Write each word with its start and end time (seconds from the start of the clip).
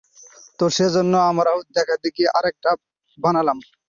তো, 0.59 0.65
সেজন্য 0.77 1.13
আমরাও 1.29 1.59
দেখাদেখি 1.77 2.23
আরেকটা 2.37 2.71
বানালাম। 3.17 3.57